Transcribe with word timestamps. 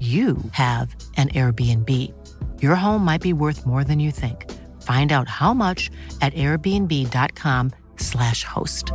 you 0.00 0.36
have 0.52 0.96
an 1.16 1.28
Airbnb. 1.40 1.90
Your 2.60 2.74
home 2.74 3.04
might 3.04 3.22
be 3.22 3.32
worth 3.32 3.64
more 3.66 3.84
than 3.84 4.00
you 4.00 4.10
think. 4.22 4.50
Find 4.90 5.12
out 5.16 5.28
how 5.28 5.52
much 5.54 5.90
at 6.20 6.34
airbnb.com/slash 6.34 8.44
host. 8.54 8.92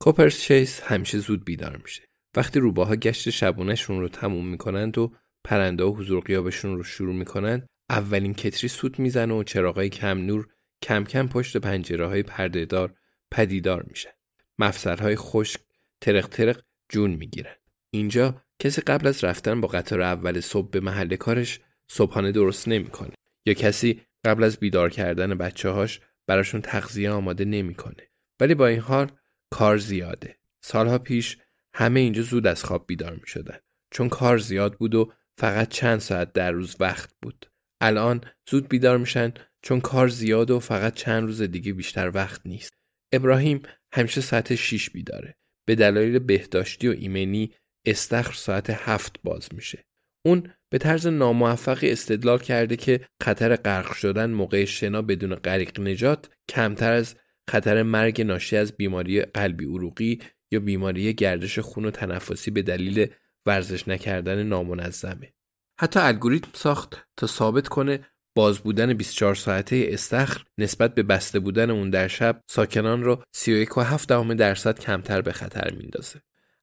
کوپرس 0.00 0.40
چیس 0.40 0.80
همیشه 0.80 1.18
زود 1.18 1.44
بیدار 1.44 1.80
میشه. 1.84 2.02
وقتی 2.36 2.60
روباها 2.60 2.96
گشت 2.96 3.30
شبونهشون 3.30 4.00
رو 4.00 4.08
تموم 4.08 4.48
می‌کنند 4.48 4.98
و 4.98 5.12
پرنده 5.44 5.84
و 5.84 5.96
حضور 5.96 6.20
قیابشون 6.20 6.76
رو 6.76 6.82
شروع 6.82 7.14
می‌کنند 7.14 7.66
اولین 7.90 8.34
کتری 8.34 8.68
سوت 8.68 8.98
می‌زنه 8.98 9.34
و 9.34 9.42
چراغای 9.42 9.88
کم 9.88 10.18
نور 10.18 10.48
کم 10.82 11.04
کم 11.04 11.28
پشت 11.28 11.56
پنجره 11.56 12.06
های 12.06 12.22
پردهدار 12.22 12.94
پدیدار 13.30 13.82
میشن. 13.82 14.10
مفصلهای 14.58 15.16
خشک 15.16 15.60
ترق 16.00 16.28
ترق 16.28 16.62
جون 16.88 17.10
می‌گیرن. 17.10 17.54
اینجا 17.90 18.42
کسی 18.58 18.80
قبل 18.80 19.06
از 19.06 19.24
رفتن 19.24 19.60
با 19.60 19.68
قطار 19.68 20.02
اول 20.02 20.40
صبح 20.40 20.70
به 20.70 20.80
محل 20.80 21.16
کارش 21.16 21.60
صبحانه 21.88 22.32
درست 22.32 22.68
نمی‌کنه 22.68 23.12
یا 23.46 23.54
کسی 23.54 24.02
قبل 24.24 24.44
از 24.44 24.56
بیدار 24.56 24.90
کردن 24.90 25.34
بچه 25.34 25.68
هاش 25.70 26.00
براشون 26.26 26.60
تغذیه 26.60 27.10
آماده 27.10 27.44
نمی‌کنه. 27.44 28.10
ولی 28.40 28.54
با 28.54 28.66
این 28.66 28.80
حال 28.80 29.10
کار 29.50 29.78
زیاده. 29.78 30.38
سالها 30.64 30.98
پیش 30.98 31.38
همه 31.74 32.00
اینجا 32.00 32.22
زود 32.22 32.46
از 32.46 32.64
خواب 32.64 32.86
بیدار 32.86 33.14
می 33.14 33.26
شدن. 33.26 33.58
چون 33.90 34.08
کار 34.08 34.38
زیاد 34.38 34.74
بود 34.74 34.94
و 34.94 35.12
فقط 35.38 35.68
چند 35.68 35.98
ساعت 35.98 36.32
در 36.32 36.52
روز 36.52 36.76
وقت 36.80 37.10
بود. 37.22 37.50
الان 37.80 38.20
زود 38.50 38.68
بیدار 38.68 38.98
میشن 38.98 39.34
چون 39.62 39.80
کار 39.80 40.08
زیاد 40.08 40.50
و 40.50 40.60
فقط 40.60 40.94
چند 40.94 41.22
روز 41.22 41.42
دیگه 41.42 41.72
بیشتر 41.72 42.10
وقت 42.14 42.40
نیست. 42.44 42.74
ابراهیم 43.12 43.62
همیشه 43.92 44.20
ساعت 44.20 44.54
6 44.54 44.90
بیداره. 44.90 45.36
به 45.68 45.74
دلایل 45.74 46.18
بهداشتی 46.18 46.88
و 46.88 46.90
ایمنی 46.90 47.52
استخر 47.86 48.32
ساعت 48.32 48.70
هفت 48.70 49.16
باز 49.24 49.48
میشه. 49.52 49.84
اون 50.26 50.52
به 50.70 50.78
طرز 50.78 51.06
ناموفقی 51.06 51.90
استدلال 51.90 52.38
کرده 52.38 52.76
که 52.76 53.00
خطر 53.22 53.56
غرق 53.56 53.92
شدن 53.92 54.30
موقع 54.30 54.64
شنا 54.64 55.02
بدون 55.02 55.34
غریق 55.34 55.80
نجات 55.80 56.30
کمتر 56.48 56.92
از 56.92 57.16
خطر 57.50 57.82
مرگ 57.82 58.22
ناشی 58.22 58.56
از 58.56 58.72
بیماری 58.72 59.22
قلبی 59.22 59.64
عروقی 59.64 60.18
یا 60.52 60.60
بیماری 60.60 61.14
گردش 61.14 61.58
خون 61.58 61.84
و 61.84 61.90
تنفسی 61.90 62.50
به 62.50 62.62
دلیل 62.62 63.06
ورزش 63.46 63.88
نکردن 63.88 64.42
نامنظمه. 64.42 65.32
حتی 65.80 66.00
الگوریتم 66.00 66.50
ساخت 66.54 67.08
تا 67.16 67.26
ثابت 67.26 67.68
کنه 67.68 68.06
باز 68.38 68.58
بودن 68.58 68.92
24 68.92 69.34
ساعته 69.34 69.86
استخر 69.88 70.44
نسبت 70.58 70.94
به 70.94 71.02
بسته 71.02 71.38
بودن 71.38 71.70
اون 71.70 71.90
در 71.90 72.08
شب 72.08 72.40
ساکنان 72.46 73.04
رو 73.04 73.22
31.7 73.36 74.06
درصد 74.36 74.78
کمتر 74.78 75.22
به 75.22 75.32
خطر 75.32 75.70
میندازه. 75.74 76.20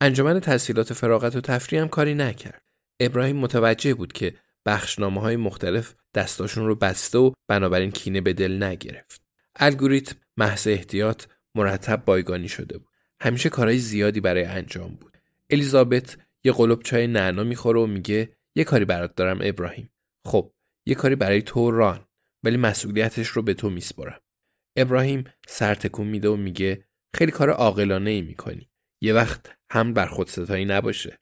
انجمن 0.00 0.40
تحصیلات 0.40 0.92
فراغت 0.92 1.36
و 1.36 1.40
تفریح 1.40 1.82
هم 1.82 1.88
کاری 1.88 2.14
نکرد. 2.14 2.62
ابراهیم 3.00 3.36
متوجه 3.36 3.94
بود 3.94 4.12
که 4.12 4.34
بخشنامه 4.66 5.20
های 5.20 5.36
مختلف 5.36 5.94
دستاشون 6.14 6.66
رو 6.66 6.74
بسته 6.74 7.18
و 7.18 7.32
بنابراین 7.48 7.90
کینه 7.90 8.20
به 8.20 8.32
دل 8.32 8.62
نگرفت. 8.62 9.22
الگوریتم 9.56 10.16
محض 10.36 10.68
احتیاط 10.68 11.24
مرتب 11.54 12.02
بایگانی 12.04 12.48
شده 12.48 12.78
بود. 12.78 12.88
همیشه 13.20 13.48
کارهای 13.48 13.78
زیادی 13.78 14.20
برای 14.20 14.44
انجام 14.44 14.94
بود. 14.94 15.18
الیزابت 15.50 16.16
یه 16.44 16.52
قلب 16.52 16.82
چای 16.82 17.06
نعنا 17.06 17.44
می‌خوره 17.44 17.80
و 17.80 17.86
میگه 17.86 18.36
یه 18.56 18.64
کاری 18.64 18.84
برات 18.84 19.14
دارم 19.14 19.38
ابراهیم. 19.42 19.90
خب 20.26 20.52
یه 20.86 20.94
کاری 20.94 21.14
برای 21.14 21.42
تو 21.42 21.70
ران 21.70 22.06
ولی 22.42 22.56
مسئولیتش 22.56 23.28
رو 23.28 23.42
به 23.42 23.54
تو 23.54 23.70
میسپرم. 23.70 24.20
ابراهیم 24.76 25.24
سر 25.48 25.74
تکون 25.74 26.06
میده 26.06 26.28
و 26.28 26.36
میگه 26.36 26.84
خیلی 27.14 27.32
کار 27.32 27.50
عاقلانه 27.50 28.10
ای 28.10 28.22
می‌کنی. 28.22 28.70
یه 29.00 29.14
وقت 29.14 29.56
هم 29.70 29.92
بر 29.92 30.06
خود 30.06 30.28
ستایی 30.28 30.64
نباشه. 30.64 31.18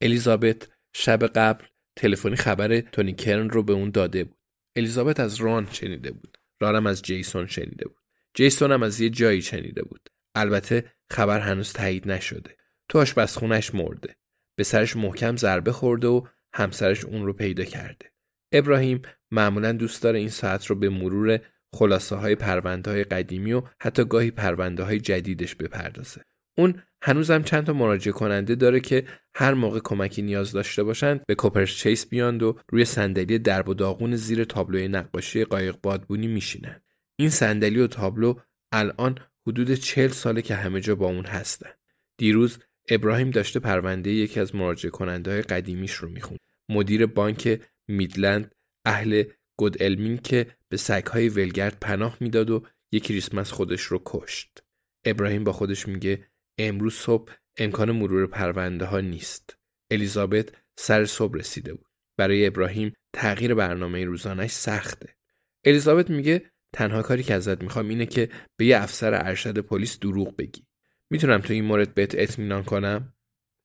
الیزابت 0.00 0.68
شب 0.94 1.26
قبل 1.26 1.64
تلفنی 1.96 2.36
خبر 2.36 2.80
تونی 2.80 3.12
کرن 3.12 3.50
رو 3.50 3.62
به 3.62 3.72
اون 3.72 3.90
داده 3.90 4.24
بود. 4.24 4.38
الیزابت 4.76 5.20
از 5.20 5.36
ران 5.36 5.68
شنیده 5.72 6.10
بود. 6.10 6.38
رانم 6.60 6.86
از 6.86 7.02
جیسون 7.02 7.46
شنیده 7.46 7.88
بود. 7.88 8.00
جیسون 8.34 8.72
هم 8.72 8.82
از 8.82 9.00
یه 9.00 9.10
جایی 9.10 9.42
شنیده 9.42 9.82
بود. 9.82 10.08
البته 10.34 10.92
خبر 11.10 11.40
هنوز 11.40 11.72
تایید 11.72 12.10
نشده. 12.10 12.56
تو 12.88 12.98
آشپزخونش 12.98 13.74
مرده. 13.74 14.16
به 14.56 14.64
سرش 14.64 14.96
محکم 14.96 15.36
ضربه 15.36 15.72
خورده 15.72 16.08
و 16.08 16.26
همسرش 16.52 17.04
اون 17.04 17.26
رو 17.26 17.32
پیدا 17.32 17.64
کرده. 17.64 18.09
ابراهیم 18.52 19.02
معمولا 19.30 19.72
دوست 19.72 20.02
داره 20.02 20.18
این 20.18 20.28
ساعت 20.28 20.66
رو 20.66 20.76
به 20.76 20.88
مرور 20.88 21.40
خلاصه 21.74 22.16
های 22.16 22.34
پرونده 22.34 22.90
های 22.90 23.04
قدیمی 23.04 23.52
و 23.52 23.62
حتی 23.80 24.04
گاهی 24.04 24.30
پرونده 24.30 24.82
های 24.82 25.00
جدیدش 25.00 25.54
بپردازه. 25.54 26.20
اون 26.58 26.82
هنوزم 27.02 27.42
چند 27.42 27.64
تا 27.66 27.72
مراجعه 27.72 28.12
کننده 28.12 28.54
داره 28.54 28.80
که 28.80 29.04
هر 29.34 29.54
موقع 29.54 29.80
کمکی 29.84 30.22
نیاز 30.22 30.52
داشته 30.52 30.82
باشند 30.82 31.20
به 31.26 31.34
کوپرس 31.34 31.70
چیس 31.70 32.06
بیاند 32.06 32.42
و 32.42 32.58
روی 32.72 32.84
صندلی 32.84 33.38
درب 33.38 33.68
و 33.68 33.74
داغون 33.74 34.16
زیر 34.16 34.44
تابلوی 34.44 34.88
نقاشی 34.88 35.44
قایق 35.44 35.76
بادبونی 35.82 36.26
میشینن. 36.26 36.80
این 37.16 37.30
صندلی 37.30 37.80
و 37.80 37.86
تابلو 37.86 38.34
الان 38.72 39.18
حدود 39.46 39.74
چهل 39.74 40.08
ساله 40.08 40.42
که 40.42 40.54
همه 40.54 40.80
جا 40.80 40.94
با 40.94 41.06
اون 41.06 41.24
هستن. 41.24 41.70
دیروز 42.18 42.58
ابراهیم 42.88 43.30
داشته 43.30 43.60
پرونده 43.60 44.10
یکی 44.10 44.40
از 44.40 44.54
مراجعه 44.54 44.90
کننده 44.90 45.30
های 45.30 45.42
قدیمیش 45.42 45.92
رو 45.92 46.08
میخون. 46.08 46.38
مدیر 46.68 47.06
بانک 47.06 47.60
میدلند 47.90 48.54
اهل 48.84 49.24
گود 49.56 49.82
علمین 49.82 50.16
که 50.16 50.46
به 50.68 50.76
سگهای 50.76 51.28
ولگرد 51.28 51.78
پناه 51.80 52.16
می‌داد 52.20 52.50
و 52.50 52.66
یک 52.92 53.04
کریسمس 53.04 53.52
خودش 53.52 53.82
رو 53.82 54.02
کشت. 54.06 54.58
ابراهیم 55.04 55.44
با 55.44 55.52
خودش 55.52 55.88
میگه 55.88 56.26
امروز 56.58 56.94
صبح 56.94 57.32
امکان 57.56 57.90
مرور 57.90 58.26
پرونده 58.26 58.84
ها 58.84 59.00
نیست. 59.00 59.56
الیزابت 59.90 60.48
سر 60.76 61.04
صبح 61.04 61.38
رسیده 61.38 61.74
بود. 61.74 61.86
برای 62.16 62.46
ابراهیم 62.46 62.92
تغییر 63.12 63.54
برنامه 63.54 64.04
روزانش 64.04 64.50
سخته. 64.50 65.16
الیزابت 65.64 66.10
میگه 66.10 66.50
تنها 66.72 67.02
کاری 67.02 67.22
که 67.22 67.34
ازت 67.34 67.62
می‌خوام 67.62 67.88
اینه 67.88 68.06
که 68.06 68.28
به 68.56 68.66
یه 68.66 68.82
افسر 68.82 69.14
ارشد 69.14 69.58
پلیس 69.58 69.98
دروغ 69.98 70.36
بگی. 70.36 70.66
می‌تونم 71.10 71.40
تو 71.40 71.52
این 71.52 71.64
مورد 71.64 71.94
بهت 71.94 72.14
اطمینان 72.18 72.64
کنم؟ 72.64 73.14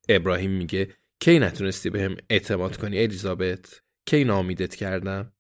ابراهیم 0.10 0.52
میگه 0.52 0.96
کی 1.20 1.40
نتونستی 1.40 1.90
بهم 1.90 2.18
اعتماد 2.30 2.78
کنی 2.78 3.00
الیزابت؟ 3.00 3.82
کی 4.06 4.24
نامیدت 4.24 4.76
کردم؟ 4.76 5.34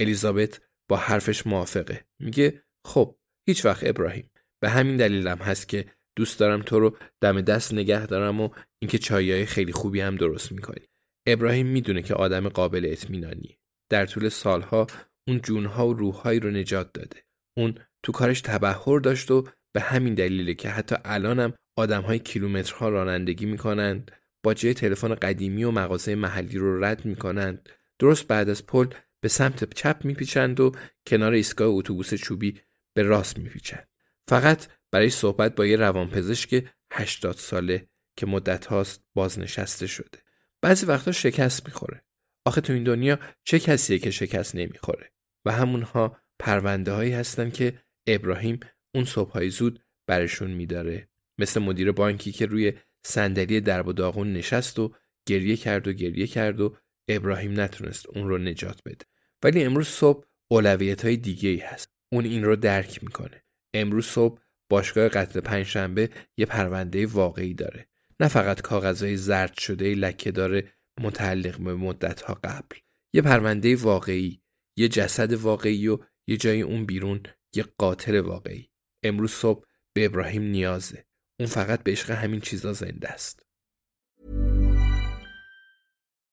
الیزابت 0.00 0.60
با 0.88 0.96
حرفش 0.96 1.46
موافقه. 1.46 2.04
میگه 2.18 2.62
خب 2.86 3.16
هیچ 3.46 3.64
وقت 3.64 3.86
ابراهیم 3.86 4.30
به 4.60 4.68
همین 4.68 4.96
دلیلم 4.96 5.38
هست 5.38 5.68
که 5.68 5.84
دوست 6.16 6.38
دارم 6.38 6.62
تو 6.62 6.80
رو 6.80 6.96
دم 7.20 7.40
دست 7.40 7.74
نگه 7.74 8.06
دارم 8.06 8.40
و 8.40 8.48
اینکه 8.78 8.98
چایای 8.98 9.46
خیلی 9.46 9.72
خوبی 9.72 10.00
هم 10.00 10.16
درست 10.16 10.52
می‌کنی 10.52 10.86
ابراهیم 11.26 11.66
می‌دونه 11.66 12.02
که 12.02 12.14
آدم 12.14 12.48
قابل 12.48 12.88
اطمینانیه 12.90 13.58
در 13.90 14.06
طول 14.06 14.28
سالها 14.28 14.86
اون 15.28 15.40
جونها 15.40 15.88
و 15.88 15.92
روحهایی 15.92 16.40
رو 16.40 16.50
نجات 16.50 16.92
داده 16.92 17.24
اون 17.56 17.74
تو 18.02 18.12
کارش 18.12 18.40
تبهر 18.40 18.98
داشت 18.98 19.30
و 19.30 19.44
به 19.74 19.80
همین 19.80 20.14
دلیله 20.14 20.54
که 20.54 20.68
حتی 20.68 20.96
الانم 21.04 21.54
آدمهای 21.76 22.18
کیلومترها 22.18 22.88
رانندگی 22.88 23.46
می‌کنند 23.46 24.10
جای 24.56 24.74
تلفن 24.74 25.14
قدیمی 25.14 25.64
و 25.64 25.70
مغازه 25.70 26.14
محلی 26.14 26.58
رو 26.58 26.84
رد 26.84 27.04
می‌کنند 27.04 27.68
درست 27.98 28.26
بعد 28.26 28.48
از 28.48 28.66
پل 28.66 28.86
به 29.20 29.28
سمت 29.28 29.74
چپ 29.74 30.04
میپیچند 30.04 30.60
و 30.60 30.72
کنار 31.06 31.32
ایستگاه 31.32 31.68
اتوبوس 31.68 32.14
چوبی 32.14 32.60
به 32.94 33.02
راست 33.02 33.38
میپیچند. 33.38 33.88
فقط 34.28 34.66
برای 34.90 35.10
صحبت 35.10 35.54
با 35.54 35.66
یه 35.66 35.76
روانپزشک 35.76 36.64
80 36.92 37.36
ساله 37.36 37.88
که 38.16 38.26
مدت 38.26 38.66
هاست 38.66 39.02
بازنشسته 39.14 39.86
شده. 39.86 40.18
بعضی 40.62 40.86
وقتا 40.86 41.12
شکست 41.12 41.66
می‌خوره. 41.66 42.04
آخه 42.44 42.60
تو 42.60 42.72
این 42.72 42.84
دنیا 42.84 43.18
چه 43.44 43.58
کسیه 43.58 43.98
که 43.98 44.10
شکست 44.10 44.54
نمی‌خوره؟ 44.54 45.12
و 45.44 45.52
همونها 45.52 46.16
پرونده 46.38 46.92
هایی 46.92 47.12
هستن 47.12 47.50
که 47.50 47.78
ابراهیم 48.06 48.60
اون 48.94 49.04
صبحهای 49.04 49.50
زود 49.50 49.84
برشون 50.06 50.50
میداره. 50.50 51.08
مثل 51.38 51.60
مدیر 51.60 51.92
بانکی 51.92 52.32
که 52.32 52.46
روی 52.46 52.72
صندلی 53.02 53.60
درب 53.60 53.86
و 53.86 53.92
داغون 53.92 54.32
نشست 54.32 54.78
و 54.78 54.94
گریه 55.26 55.56
کرد 55.56 55.88
و 55.88 55.92
گریه 55.92 56.26
کرد 56.26 56.60
و 56.60 56.76
ابراهیم 57.08 57.60
نتونست 57.60 58.06
اون 58.08 58.28
رو 58.28 58.38
نجات 58.38 58.80
بده. 58.86 59.04
ولی 59.42 59.64
امروز 59.64 59.88
صبح 59.88 60.26
اولویت 60.50 61.04
های 61.04 61.16
دیگه 61.16 61.48
ای 61.48 61.56
هست. 61.58 61.90
اون 62.12 62.24
این 62.24 62.44
رو 62.44 62.56
درک 62.56 63.04
می‌کنه. 63.04 63.44
امروز 63.74 64.06
صبح 64.06 64.40
باشگاه 64.70 65.08
قتل 65.08 65.40
پنجشنبه 65.40 66.10
یه 66.36 66.46
پرونده 66.46 67.06
واقعی 67.06 67.54
داره. 67.54 67.88
نه 68.20 68.28
فقط 68.28 68.60
کاغذهای 68.60 69.16
زرد 69.16 69.58
شده 69.58 69.94
لکه 69.94 70.30
داره 70.30 70.72
متعلق 71.00 71.58
به 71.58 71.74
مدت 71.74 72.20
ها 72.20 72.34
قبل. 72.34 72.76
یه 73.12 73.22
پرونده 73.22 73.76
واقعی 73.76 74.42
یه 74.76 74.88
جسد 74.88 75.32
واقعی 75.32 75.88
و 75.88 75.98
یه 76.26 76.36
جای 76.36 76.62
اون 76.62 76.86
بیرون 76.86 77.22
یه 77.54 77.64
قاتل 77.78 78.20
واقعی. 78.20 78.70
امروز 79.02 79.32
صبح 79.32 79.64
به 79.92 80.04
ابراهیم 80.04 80.42
نیازه. 80.42 81.04
اون 81.40 81.48
فقط 81.48 81.82
به 81.82 81.90
عشق 81.92 82.10
همین 82.10 82.40
چیزا 82.40 82.72
زنده 82.72 83.08
است. 83.08 83.47